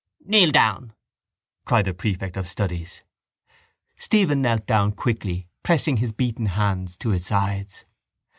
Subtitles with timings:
[0.25, 0.93] —Kneel down,
[1.63, 3.03] cried the prefect of studies.
[3.99, 7.85] Stephen knelt down quickly pressing his beaten hands to his sides.